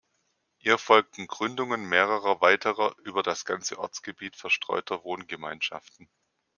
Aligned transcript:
Ihr 0.57 0.79
folgten 0.79 1.27
Gründungen 1.27 1.85
mehrerer 1.87 2.41
weiterer 2.41 2.95
über 3.03 3.21
das 3.21 3.45
ganze 3.45 3.77
Ortsgebiet 3.77 4.35
verstreuter 4.35 5.03
Wohngemeinschaften. 5.03 6.09